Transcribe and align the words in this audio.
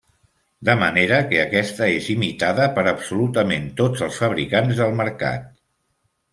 De 0.69 0.73
manera 0.83 1.19
que 1.33 1.39
aquesta 1.41 1.89
és 1.97 2.07
imitada 2.15 2.67
per 2.79 2.87
absolutament 2.93 3.71
tots 3.85 4.05
els 4.09 4.21
fabricants 4.25 4.83
del 4.83 5.01
mercat. 5.07 5.49